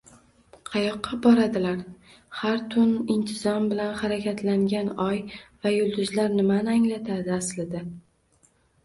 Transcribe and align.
Qayoqqa 0.67 1.17
boradilar? 1.25 1.75
Har 2.37 2.57
tun 2.75 2.95
intizom 3.15 3.67
bilan 3.73 3.91
harakatlangan 3.99 4.89
oy 5.05 5.21
va 5.67 5.75
yulduzlar 5.75 6.33
nimani 6.41 6.73
anglatadi, 6.77 7.33
aslida? 7.37 7.85